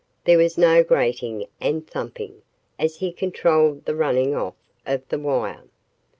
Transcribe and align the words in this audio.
There 0.23 0.39
was 0.39 0.57
no 0.57 0.83
grating 0.83 1.45
and 1.59 1.85
thumping, 1.87 2.41
as 2.79 2.95
he 2.95 3.11
controlled 3.13 3.85
the 3.85 3.93
running 3.95 4.33
off 4.33 4.55
of 4.83 5.07
the 5.09 5.19
wire. 5.19 5.65